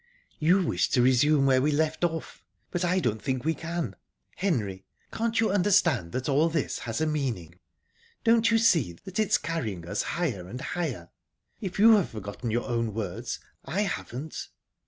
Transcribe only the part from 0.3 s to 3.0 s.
"You wish to resume where we left off, but I